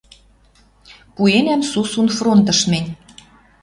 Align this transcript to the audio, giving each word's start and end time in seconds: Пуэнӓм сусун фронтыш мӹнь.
Пуэнӓм 1.15 1.61
сусун 1.71 2.07
фронтыш 2.17 2.59
мӹнь. 2.71 2.89